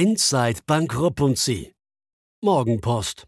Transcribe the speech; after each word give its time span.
Inside 0.00 0.60
Bankruppunzi. 0.66 1.74
Morgenpost. 2.40 3.26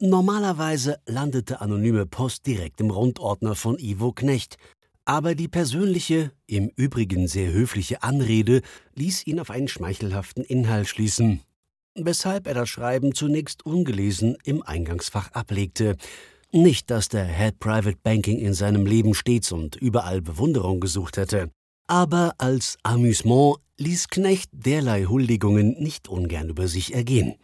Normalerweise 0.00 0.98
landete 1.04 1.60
anonyme 1.60 2.06
Post 2.06 2.46
direkt 2.46 2.80
im 2.80 2.88
Rundordner 2.88 3.54
von 3.54 3.78
Ivo 3.78 4.12
Knecht, 4.12 4.56
aber 5.04 5.34
die 5.34 5.46
persönliche, 5.46 6.32
im 6.46 6.70
Übrigen 6.74 7.28
sehr 7.28 7.52
höfliche 7.52 8.02
Anrede 8.02 8.62
ließ 8.94 9.26
ihn 9.26 9.38
auf 9.40 9.50
einen 9.50 9.68
schmeichelhaften 9.68 10.42
Inhalt 10.42 10.88
schließen, 10.88 11.42
weshalb 11.94 12.46
er 12.46 12.54
das 12.54 12.70
Schreiben 12.70 13.14
zunächst 13.14 13.66
ungelesen 13.66 14.38
im 14.44 14.62
Eingangsfach 14.62 15.32
ablegte. 15.32 15.98
Nicht, 16.50 16.90
dass 16.90 17.10
der 17.10 17.26
Head 17.26 17.58
Private 17.58 17.98
Banking 18.02 18.38
in 18.38 18.54
seinem 18.54 18.86
Leben 18.86 19.12
stets 19.12 19.52
und 19.52 19.76
überall 19.76 20.22
Bewunderung 20.22 20.80
gesucht 20.80 21.18
hätte. 21.18 21.50
Aber 21.88 22.32
als 22.38 22.78
Amüsement 22.84 23.58
ließ 23.78 24.08
Knecht 24.08 24.50
derlei 24.52 25.04
Huldigungen 25.04 25.80
nicht 25.80 26.08
ungern 26.08 26.48
über 26.48 26.68
sich 26.68 26.94
ergehen. 26.94 27.36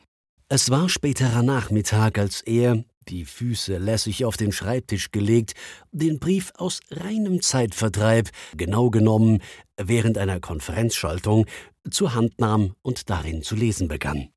Es 0.48 0.70
war 0.70 0.88
späterer 0.88 1.42
Nachmittag, 1.42 2.18
als 2.18 2.40
er, 2.42 2.84
die 3.08 3.24
Füße 3.24 3.78
lässig 3.78 4.24
auf 4.24 4.36
den 4.36 4.52
Schreibtisch 4.52 5.10
gelegt, 5.10 5.54
den 5.92 6.18
Brief 6.18 6.52
aus 6.56 6.80
reinem 6.90 7.40
Zeitvertreib, 7.40 8.30
genau 8.56 8.90
genommen 8.90 9.42
während 9.80 10.18
einer 10.18 10.40
Konferenzschaltung, 10.40 11.46
zur 11.90 12.14
Hand 12.14 12.40
nahm 12.40 12.74
und 12.82 13.10
darin 13.10 13.42
zu 13.42 13.56
lesen 13.56 13.88
begann. 13.88 14.28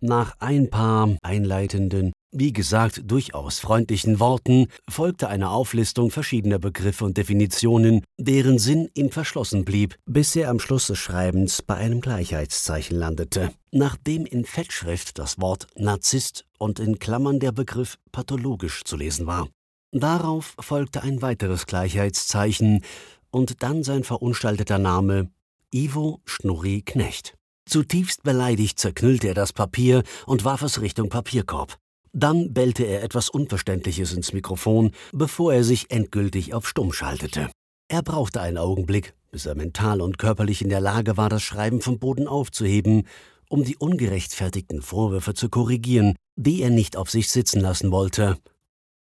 Nach 0.00 0.36
ein 0.38 0.70
paar 0.70 1.16
einleitenden, 1.22 2.12
wie 2.30 2.52
gesagt, 2.52 3.02
durchaus 3.04 3.58
freundlichen 3.58 4.20
Worten 4.20 4.68
folgte 4.88 5.28
eine 5.28 5.50
Auflistung 5.50 6.10
verschiedener 6.10 6.58
Begriffe 6.58 7.04
und 7.04 7.16
Definitionen, 7.16 8.04
deren 8.18 8.58
Sinn 8.58 8.88
ihm 8.94 9.10
verschlossen 9.10 9.64
blieb, 9.64 9.96
bis 10.06 10.36
er 10.36 10.50
am 10.50 10.60
Schluss 10.60 10.88
des 10.88 10.98
Schreibens 10.98 11.62
bei 11.62 11.76
einem 11.76 12.00
Gleichheitszeichen 12.00 12.96
landete, 12.96 13.50
nachdem 13.72 14.26
in 14.26 14.44
Fettschrift 14.44 15.18
das 15.18 15.40
Wort 15.40 15.66
Narzisst 15.76 16.44
und 16.58 16.80
in 16.80 16.98
Klammern 16.98 17.40
der 17.40 17.52
Begriff 17.52 17.98
pathologisch 18.12 18.84
zu 18.84 18.96
lesen 18.96 19.26
war. 19.26 19.48
Darauf 19.92 20.54
folgte 20.60 21.02
ein 21.02 21.22
weiteres 21.22 21.66
Gleichheitszeichen 21.66 22.84
und 23.30 23.62
dann 23.62 23.82
sein 23.82 24.04
verunstalteter 24.04 24.78
Name 24.78 25.30
Ivo 25.70 26.20
Schnurri 26.26 26.82
Knecht. 26.82 27.34
Zutiefst 27.66 28.22
beleidigt 28.22 28.78
zerknüllte 28.78 29.28
er 29.28 29.34
das 29.34 29.52
Papier 29.52 30.02
und 30.26 30.44
warf 30.44 30.62
es 30.62 30.80
Richtung 30.80 31.08
Papierkorb. 31.08 31.78
Dann 32.12 32.52
bellte 32.52 32.84
er 32.84 33.02
etwas 33.02 33.28
Unverständliches 33.28 34.12
ins 34.12 34.32
Mikrofon, 34.32 34.92
bevor 35.12 35.52
er 35.52 35.64
sich 35.64 35.90
endgültig 35.90 36.54
auf 36.54 36.68
Stumm 36.68 36.92
schaltete. 36.92 37.50
Er 37.88 38.02
brauchte 38.02 38.40
einen 38.40 38.58
Augenblick, 38.58 39.14
bis 39.30 39.46
er 39.46 39.54
mental 39.54 40.00
und 40.00 40.18
körperlich 40.18 40.62
in 40.62 40.68
der 40.68 40.80
Lage 40.80 41.16
war, 41.16 41.28
das 41.28 41.42
Schreiben 41.42 41.80
vom 41.80 41.98
Boden 41.98 42.28
aufzuheben, 42.28 43.06
um 43.48 43.64
die 43.64 43.76
ungerechtfertigten 43.76 44.82
Vorwürfe 44.82 45.34
zu 45.34 45.48
korrigieren, 45.48 46.16
die 46.36 46.62
er 46.62 46.70
nicht 46.70 46.96
auf 46.96 47.10
sich 47.10 47.30
sitzen 47.30 47.60
lassen 47.60 47.90
wollte, 47.90 48.36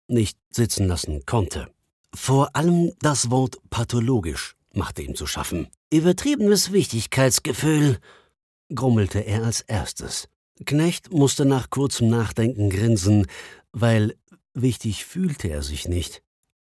nicht 0.07 0.39
sitzen 0.51 0.87
lassen 0.87 1.27
konnte. 1.27 1.69
Vor 2.15 2.55
allem 2.55 2.93
das 3.01 3.31
Wort 3.31 3.59
pathologisch 3.71 4.57
machte 4.73 5.03
ihm 5.03 5.15
zu 5.15 5.27
schaffen. 5.27 5.69
Übertriebenes 5.93 6.73
Wichtigkeitsgefühl, 6.73 7.99
grummelte 8.75 9.21
er 9.21 9.45
als 9.45 9.61
erstes. 9.63 10.29
Knecht 10.65 11.13
musste 11.13 11.45
nach 11.45 11.71
kurzem 11.71 12.09
Nachdenken 12.09 12.71
grinsen, 12.71 13.27
weil 13.73 14.17
wichtig 14.55 15.05
fühlte 15.05 15.49
er 15.49 15.63
sich 15.63 15.89
nicht. 15.89 16.23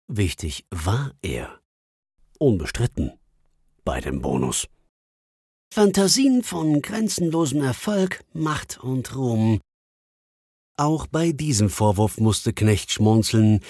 Wichtig 0.07 0.67
war 0.71 1.13
er. 1.23 1.61
Unbestritten. 2.39 3.13
Bei 3.85 4.01
dem 4.01 4.21
Bonus. 4.21 4.67
Fantasien 5.73 6.43
von 6.43 6.83
grenzenlosem 6.83 7.63
Erfolg, 7.63 8.25
Macht 8.33 8.81
und 8.81 9.15
Ruhm. 9.15 9.61
Auch 10.77 11.07
bei 11.07 11.33
diesem 11.33 11.71
Vorwurf 11.71 12.19
musste 12.19 12.53
Knecht 12.53 12.91
schmunzeln, 12.91 13.61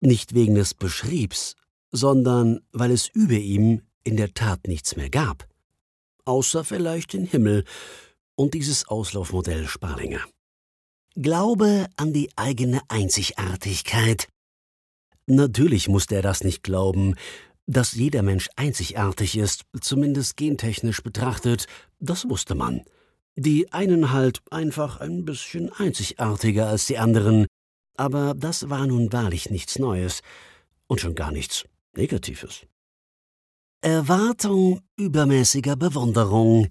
nicht 0.00 0.34
wegen 0.34 0.56
des 0.56 0.74
Beschriebs, 0.74 1.54
sondern 1.92 2.60
weil 2.72 2.90
es 2.90 3.06
über 3.06 3.34
ihm 3.34 3.82
in 4.02 4.16
der 4.16 4.34
Tat 4.34 4.66
nichts 4.66 4.96
mehr 4.96 5.10
gab. 5.10 5.46
Außer 6.24 6.64
vielleicht 6.64 7.12
den 7.12 7.26
Himmel, 7.26 7.64
und 8.42 8.54
dieses 8.54 8.88
Auslaufmodell 8.88 9.68
Sparlinger. 9.68 10.24
Glaube 11.14 11.86
an 11.96 12.12
die 12.12 12.28
eigene 12.34 12.80
Einzigartigkeit. 12.88 14.26
Natürlich 15.26 15.86
musste 15.86 16.16
er 16.16 16.22
das 16.22 16.42
nicht 16.42 16.64
glauben, 16.64 17.14
dass 17.66 17.92
jeder 17.92 18.22
Mensch 18.22 18.48
einzigartig 18.56 19.36
ist, 19.36 19.62
zumindest 19.80 20.36
gentechnisch 20.36 21.04
betrachtet, 21.04 21.66
das 22.00 22.28
wusste 22.28 22.56
man. 22.56 22.82
Die 23.36 23.72
einen 23.72 24.10
halt 24.10 24.42
einfach 24.50 24.98
ein 24.98 25.24
bisschen 25.24 25.72
einzigartiger 25.72 26.66
als 26.66 26.86
die 26.86 26.98
anderen, 26.98 27.46
aber 27.96 28.34
das 28.34 28.68
war 28.68 28.88
nun 28.88 29.12
wahrlich 29.12 29.50
nichts 29.50 29.78
Neues 29.78 30.20
und 30.88 31.00
schon 31.00 31.14
gar 31.14 31.30
nichts 31.30 31.64
Negatives. 31.94 32.66
Erwartung 33.82 34.80
übermäßiger 34.96 35.76
Bewunderung, 35.76 36.68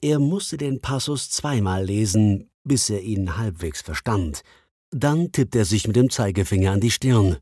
er 0.00 0.18
musste 0.18 0.56
den 0.56 0.80
Passus 0.80 1.30
zweimal 1.30 1.84
lesen, 1.84 2.50
bis 2.64 2.90
er 2.90 3.02
ihn 3.02 3.36
halbwegs 3.36 3.80
verstand. 3.82 4.42
Dann 4.90 5.32
tippte 5.32 5.58
er 5.58 5.64
sich 5.64 5.86
mit 5.86 5.96
dem 5.96 6.10
Zeigefinger 6.10 6.72
an 6.72 6.80
die 6.80 6.90
Stirn. 6.90 7.38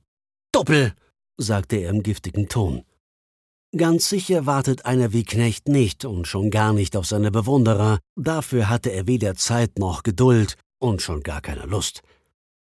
Doppel, 0.52 0.94
sagte 1.36 1.76
er 1.76 1.90
im 1.90 2.02
giftigen 2.02 2.48
Ton. 2.48 2.84
Ganz 3.76 4.08
sicher 4.08 4.46
wartet 4.46 4.86
einer 4.86 5.12
wie 5.12 5.24
Knecht 5.24 5.68
nicht 5.68 6.04
und 6.04 6.28
schon 6.28 6.50
gar 6.50 6.72
nicht 6.72 6.96
auf 6.96 7.06
seine 7.06 7.32
Bewunderer. 7.32 7.98
Dafür 8.16 8.68
hatte 8.68 8.90
er 8.90 9.08
weder 9.08 9.34
Zeit 9.34 9.78
noch 9.78 10.04
Geduld 10.04 10.56
und 10.78 11.02
schon 11.02 11.22
gar 11.22 11.40
keine 11.40 11.66
Lust. 11.66 12.02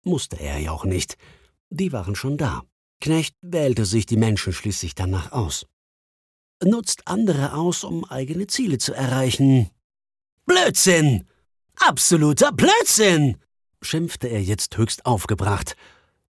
Musste 0.04 0.40
er 0.40 0.58
ja 0.58 0.72
auch 0.72 0.84
nicht. 0.84 1.16
Die 1.70 1.92
waren 1.92 2.16
schon 2.16 2.36
da. 2.36 2.62
Knecht 3.00 3.36
wählte 3.42 3.84
sich 3.84 4.06
die 4.06 4.16
Menschen 4.16 4.52
schließlich 4.52 4.96
danach 4.96 5.30
aus 5.30 5.66
nutzt 6.64 7.06
andere 7.06 7.54
aus, 7.54 7.84
um 7.84 8.04
eigene 8.04 8.46
Ziele 8.46 8.78
zu 8.78 8.94
erreichen. 8.94 9.70
Blödsinn! 10.46 11.26
Absoluter 11.76 12.52
Blödsinn! 12.52 13.36
schimpfte 13.82 14.28
er 14.28 14.42
jetzt 14.42 14.76
höchst 14.76 15.06
aufgebracht. 15.06 15.76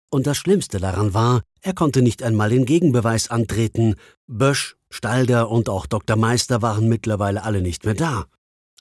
Und 0.10 0.28
das 0.28 0.38
Schlimmste 0.38 0.80
daran 0.80 1.14
war, 1.14 1.42
er 1.62 1.74
konnte 1.74 2.02
nicht 2.02 2.24
einmal 2.24 2.50
den 2.50 2.66
Gegenbeweis 2.66 3.30
antreten. 3.30 3.96
Bösch, 4.28 4.76
Stalder 4.90 5.50
und 5.50 5.70
auch 5.70 5.86
Dr. 5.86 6.16
Meister 6.16 6.62
waren 6.62 6.88
mittlerweile 6.88 7.44
alle 7.44 7.62
nicht 7.62 7.86
mehr 7.86 7.94
da. 7.94 8.26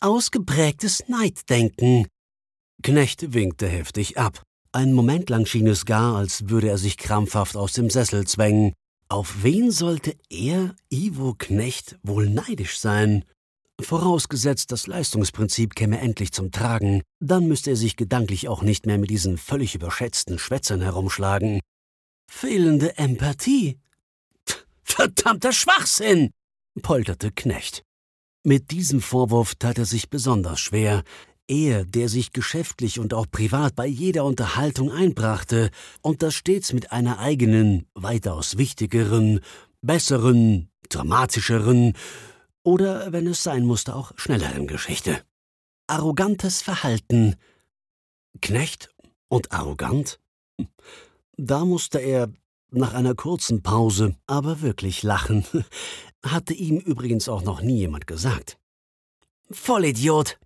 Ausgeprägtes 0.01 1.05
Neiddenken. 1.09 2.07
Knecht 2.83 3.33
winkte 3.33 3.67
heftig 3.67 4.19
ab. 4.19 4.43
Einen 4.73 4.93
Moment 4.93 5.31
lang 5.31 5.47
schien 5.47 5.67
es 5.67 5.87
gar, 5.87 6.17
als 6.17 6.49
würde 6.49 6.69
er 6.69 6.78
sich 6.78 6.97
krampfhaft 6.97 7.57
aus 7.57 7.73
dem 7.73 7.91
Sessel 7.91 8.27
zwängen. 8.27 8.75
Auf 9.09 9.44
wen 9.44 9.71
sollte 9.71 10.17
er, 10.31 10.75
Ivo 10.91 11.34
Knecht, 11.39 11.97
wohl 12.03 12.28
neidisch 12.28 12.78
sein? 12.81 13.25
Vorausgesetzt, 13.81 14.72
das 14.72 14.89
Leistungsprinzip 14.89 15.77
käme 15.77 16.00
endlich 16.00 16.33
zum 16.33 16.50
Tragen, 16.50 17.03
dann 17.21 17.47
müsste 17.47 17.71
er 17.71 17.77
sich 17.77 17.97
gedanklich 17.97 18.49
auch 18.49 18.62
nicht 18.62 18.87
mehr 18.87 18.99
mit 18.99 19.11
diesen 19.11 19.39
völlig 19.39 19.75
überschätzten 19.75 20.39
Schwätzern 20.39 20.81
herumschlagen. 20.81 21.61
Fehlende 22.28 22.99
Empathie. 22.99 23.78
Verdammter 24.83 25.53
Schwachsinn! 25.53 26.31
polterte 26.83 27.31
Knecht. 27.31 27.84
Mit 28.45 28.71
diesem 28.71 29.00
Vorwurf 29.00 29.55
tat 29.55 29.78
er 29.78 29.87
sich 29.87 30.11
besonders 30.11 30.61
schwer. 30.61 31.03
Er, 31.49 31.84
der 31.84 32.09
sich 32.09 32.33
geschäftlich 32.33 32.99
und 32.99 33.15
auch 33.15 33.27
privat 33.31 33.77
bei 33.77 33.87
jeder 33.87 34.25
Unterhaltung 34.25 34.91
einbrachte 34.91 35.71
und 36.03 36.23
das 36.23 36.34
stets 36.34 36.73
mit 36.73 36.91
einer 36.91 37.21
eigenen, 37.21 37.87
weitaus 37.95 38.59
wichtigeren, 38.59 39.41
besseren, 39.81 40.69
dramatischeren 40.89 41.93
oder, 42.65 43.12
wenn 43.12 43.29
es 43.29 43.45
sein 43.45 43.65
musste, 43.65 43.95
auch 43.95 44.12
schnelleren 44.17 44.67
Geschichte. 44.67 45.23
Arrogantes 45.87 46.63
Verhalten. 46.63 47.37
Knecht 48.42 48.91
und 49.28 49.53
arrogant? 49.53 50.19
Da 51.37 51.65
musste 51.65 52.01
er 52.01 52.28
nach 52.71 52.92
einer 52.92 53.15
kurzen 53.15 53.63
Pause 53.63 54.16
aber 54.27 54.63
wirklich 54.63 55.04
lachen. 55.04 55.45
Hatte 56.25 56.54
ihm 56.54 56.78
übrigens 56.78 57.28
auch 57.28 57.42
noch 57.42 57.63
nie 57.63 57.78
jemand 57.78 58.09
gesagt. 58.09 58.59
Vollidiot, 59.49 60.39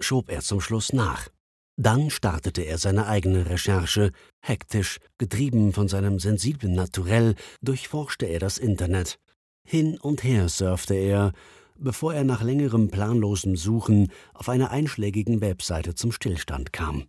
schob 0.00 0.30
er 0.30 0.40
zum 0.40 0.60
Schluss 0.60 0.92
nach. 0.92 1.28
Dann 1.76 2.10
startete 2.10 2.62
er 2.62 2.78
seine 2.78 3.06
eigene 3.06 3.48
Recherche. 3.48 4.10
Hektisch, 4.40 4.98
getrieben 5.16 5.72
von 5.72 5.86
seinem 5.86 6.18
sensiblen 6.18 6.72
Naturell, 6.72 7.36
durchforschte 7.62 8.26
er 8.26 8.40
das 8.40 8.58
Internet. 8.58 9.18
Hin 9.64 9.98
und 9.98 10.24
her 10.24 10.48
surfte 10.48 10.94
er, 10.94 11.32
bevor 11.76 12.14
er 12.14 12.24
nach 12.24 12.42
längerem 12.42 12.90
planlosem 12.90 13.56
Suchen 13.56 14.10
auf 14.34 14.48
einer 14.48 14.70
einschlägigen 14.70 15.40
Webseite 15.40 15.94
zum 15.94 16.10
Stillstand 16.10 16.72
kam. 16.72 17.06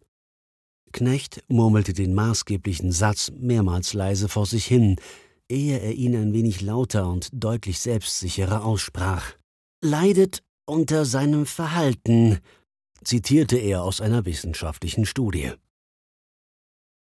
Knecht 0.91 1.43
murmelte 1.47 1.93
den 1.93 2.13
maßgeblichen 2.13 2.91
Satz 2.91 3.31
mehrmals 3.35 3.93
leise 3.93 4.27
vor 4.27 4.45
sich 4.45 4.65
hin, 4.65 4.97
ehe 5.47 5.79
er 5.79 5.93
ihn 5.93 6.15
ein 6.15 6.33
wenig 6.33 6.61
lauter 6.61 7.09
und 7.09 7.29
deutlich 7.33 7.79
selbstsicherer 7.79 8.63
aussprach. 8.63 9.33
Leidet 9.83 10.43
unter 10.65 11.05
seinem 11.05 11.45
Verhalten, 11.45 12.39
zitierte 13.03 13.57
er 13.57 13.83
aus 13.83 14.01
einer 14.01 14.25
wissenschaftlichen 14.25 15.05
Studie. 15.05 15.51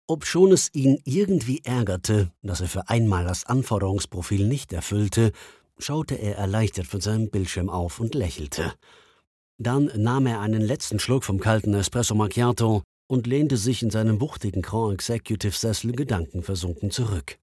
Obschon 0.06 0.52
es 0.52 0.68
ihn 0.74 0.98
irgendwie 1.04 1.62
ärgerte, 1.64 2.30
dass 2.42 2.60
er 2.60 2.68
für 2.68 2.88
einmal 2.88 3.24
das 3.24 3.46
Anforderungsprofil 3.46 4.46
nicht 4.46 4.72
erfüllte, 4.72 5.32
schaute 5.78 6.16
er 6.16 6.36
erleichtert 6.36 6.86
von 6.86 7.00
seinem 7.00 7.30
Bildschirm 7.30 7.70
auf 7.70 8.00
und 8.00 8.14
lächelte. 8.14 8.74
Dann 9.58 9.90
nahm 9.96 10.26
er 10.26 10.40
einen 10.40 10.60
letzten 10.60 10.98
Schluck 10.98 11.24
vom 11.24 11.40
kalten 11.40 11.72
Espresso 11.74 12.14
Macchiato 12.14 12.82
und 13.06 13.26
lehnte 13.26 13.56
sich 13.56 13.82
in 13.82 13.90
seinem 13.90 14.20
wuchtigen 14.20 14.62
Grand 14.62 14.94
Executive 14.94 15.52
Sessel 15.52 15.92
gedankenversunken 15.92 16.90
zurück. 16.90 17.38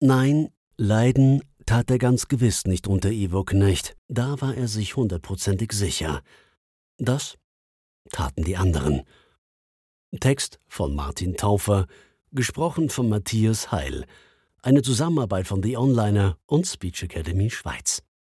Nein, 0.00 0.50
leiden 0.76 1.42
tat 1.64 1.90
er 1.90 1.98
ganz 1.98 2.28
gewiss 2.28 2.64
nicht 2.64 2.86
unter 2.86 3.10
Ivo 3.10 3.44
Knecht, 3.44 3.96
da 4.08 4.40
war 4.40 4.54
er 4.54 4.68
sich 4.68 4.96
hundertprozentig 4.96 5.72
sicher. 5.72 6.22
Das 6.98 7.36
taten 8.10 8.44
die 8.44 8.56
anderen. 8.56 9.02
Text 10.20 10.60
von 10.66 10.94
Martin 10.94 11.36
Taufer, 11.36 11.86
gesprochen 12.32 12.88
von 12.88 13.08
Matthias 13.08 13.70
Heil. 13.70 14.06
Eine 14.62 14.82
Zusammenarbeit 14.82 15.46
von 15.46 15.62
The 15.62 15.76
Onliner 15.76 16.38
und 16.46 16.66
Speech 16.66 17.02
Academy 17.02 17.50
Schweiz. 17.50 18.02